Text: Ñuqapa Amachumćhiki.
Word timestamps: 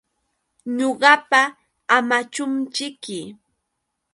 Ñuqapa 0.77 1.41
Amachumćhiki. 1.95 3.19